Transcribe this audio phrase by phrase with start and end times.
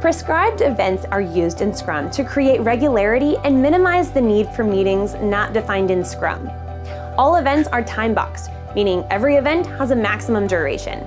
[0.00, 5.12] Prescribed events are used in Scrum to create regularity and minimize the need for meetings
[5.16, 6.50] not defined in Scrum.
[7.18, 11.06] All events are time boxed, meaning every event has a maximum duration.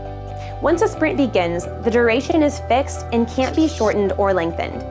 [0.62, 4.82] Once a sprint begins, the duration is fixed and can't be shortened or lengthened.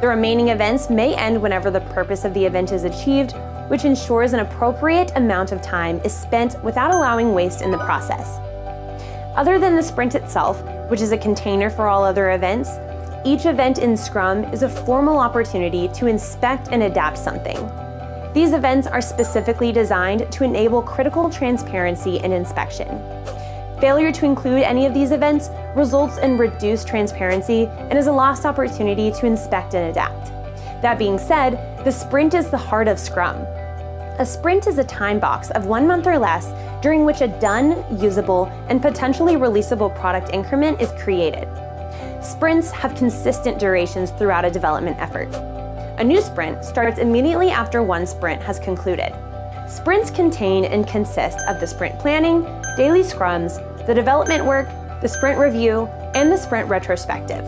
[0.00, 3.36] The remaining events may end whenever the purpose of the event is achieved,
[3.68, 8.36] which ensures an appropriate amount of time is spent without allowing waste in the process.
[9.36, 10.60] Other than the sprint itself,
[10.90, 12.70] which is a container for all other events,
[13.24, 17.56] each event in Scrum is a formal opportunity to inspect and adapt something.
[18.34, 22.88] These events are specifically designed to enable critical transparency and inspection.
[23.80, 28.44] Failure to include any of these events results in reduced transparency and is a lost
[28.44, 30.26] opportunity to inspect and adapt.
[30.82, 33.36] That being said, the sprint is the heart of Scrum.
[34.18, 36.52] A sprint is a time box of one month or less
[36.82, 41.48] during which a done, usable, and potentially releasable product increment is created.
[42.24, 45.28] Sprints have consistent durations throughout a development effort.
[45.98, 49.14] A new sprint starts immediately after one sprint has concluded.
[49.68, 52.42] Sprints contain and consist of the sprint planning,
[52.78, 54.66] daily scrums, the development work,
[55.02, 57.44] the sprint review, and the sprint retrospective.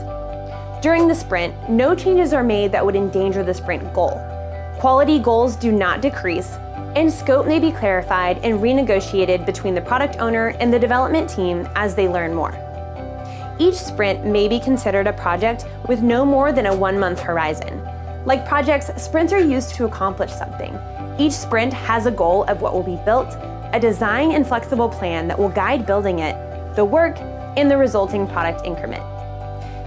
[0.82, 4.20] During the sprint, no changes are made that would endanger the sprint goal.
[4.78, 6.52] Quality goals do not decrease,
[6.96, 11.66] and scope may be clarified and renegotiated between the product owner and the development team
[11.74, 12.52] as they learn more.
[13.58, 17.82] Each sprint may be considered a project with no more than a one month horizon.
[18.26, 20.78] Like projects, sprints are used to accomplish something.
[21.18, 23.34] Each sprint has a goal of what will be built,
[23.72, 26.36] a design and flexible plan that will guide building it,
[26.76, 27.18] the work,
[27.56, 29.02] and the resulting product increment.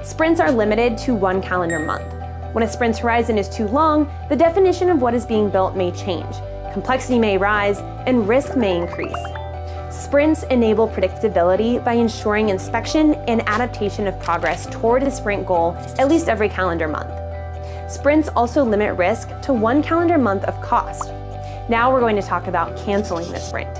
[0.03, 2.12] Sprints are limited to one calendar month.
[2.53, 5.92] When a sprint's horizon is too long, the definition of what is being built may
[5.92, 6.36] change,
[6.73, 9.39] complexity may rise, and risk may increase.
[10.00, 16.08] Sprints enable predictability by ensuring inspection and adaptation of progress toward a sprint goal at
[16.08, 17.12] least every calendar month.
[17.91, 21.09] Sprints also limit risk to one calendar month of cost.
[21.68, 23.78] Now we're going to talk about canceling the sprint.